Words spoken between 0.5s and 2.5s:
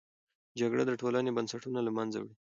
جګړه د ټولنې بنسټونه له منځه وړي.